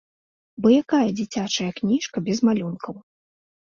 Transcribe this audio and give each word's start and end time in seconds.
Бо 0.65 0.71
якая 0.83 1.03
дзіцячая 1.21 1.71
кніжка 1.83 2.17
без 2.31 2.45
малюнкаў? 2.51 2.93